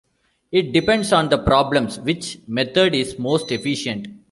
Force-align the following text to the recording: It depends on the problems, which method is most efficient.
It 0.51 0.71
depends 0.73 1.13
on 1.13 1.29
the 1.29 1.37
problems, 1.37 1.99
which 1.99 2.39
method 2.47 2.95
is 2.95 3.19
most 3.19 3.51
efficient. 3.51 4.07